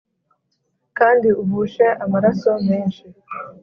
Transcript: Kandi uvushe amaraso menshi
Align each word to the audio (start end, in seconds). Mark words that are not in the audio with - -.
Kandi 0.97 1.27
uvushe 1.41 1.85
amaraso 2.03 2.51
menshi 2.67 3.05